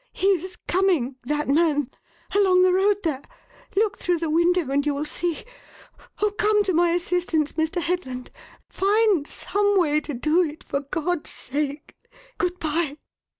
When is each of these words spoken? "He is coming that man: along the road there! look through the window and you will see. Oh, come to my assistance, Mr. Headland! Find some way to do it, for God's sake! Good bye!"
"He 0.13 0.25
is 0.29 0.57
coming 0.67 1.17
that 1.25 1.47
man: 1.47 1.91
along 2.35 2.63
the 2.63 2.73
road 2.73 2.97
there! 3.03 3.21
look 3.75 3.99
through 3.99 4.17
the 4.17 4.31
window 4.31 4.67
and 4.71 4.83
you 4.83 4.95
will 4.95 5.05
see. 5.05 5.45
Oh, 6.23 6.31
come 6.31 6.63
to 6.63 6.73
my 6.73 6.89
assistance, 6.89 7.53
Mr. 7.53 7.79
Headland! 7.79 8.31
Find 8.67 9.27
some 9.27 9.77
way 9.77 9.99
to 10.01 10.15
do 10.15 10.41
it, 10.41 10.63
for 10.63 10.79
God's 10.79 11.29
sake! 11.29 11.95
Good 12.39 12.57
bye!" 12.57 12.97